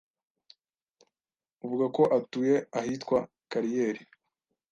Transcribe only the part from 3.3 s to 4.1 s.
Kariyeri